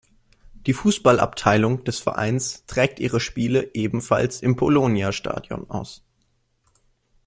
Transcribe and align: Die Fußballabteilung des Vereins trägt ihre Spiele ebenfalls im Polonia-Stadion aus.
Die 0.65 0.73
Fußballabteilung 0.73 1.83
des 1.83 1.99
Vereins 1.99 2.65
trägt 2.65 2.99
ihre 2.99 3.19
Spiele 3.19 3.69
ebenfalls 3.75 4.41
im 4.41 4.55
Polonia-Stadion 4.55 5.69
aus. 5.69 6.03